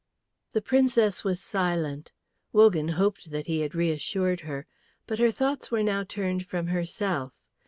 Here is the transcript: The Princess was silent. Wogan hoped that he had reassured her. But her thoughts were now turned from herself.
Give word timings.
The 0.53 0.63
Princess 0.63 1.23
was 1.23 1.39
silent. 1.39 2.11
Wogan 2.53 2.87
hoped 2.97 3.29
that 3.29 3.45
he 3.45 3.59
had 3.59 3.75
reassured 3.75 4.39
her. 4.39 4.65
But 5.05 5.19
her 5.19 5.29
thoughts 5.29 5.69
were 5.69 5.83
now 5.83 6.03
turned 6.03 6.47
from 6.47 6.65
herself. 6.69 7.39